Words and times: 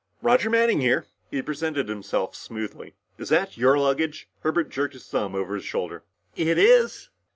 "Roger 0.23 0.49
Manning 0.49 0.81
here," 0.81 1.05
he 1.29 1.43
presented 1.43 1.87
himself 1.87 2.33
smoothly. 2.35 2.95
"Is 3.19 3.29
that 3.29 3.55
your 3.55 3.77
luggage?" 3.77 4.27
Herbert 4.39 4.71
jerked 4.71 4.95
his 4.95 5.05
thumb 5.07 5.35
over 5.35 5.53
his 5.53 5.63
shoulder. 5.63 6.01
"It 6.35 6.57
is." 6.57 7.09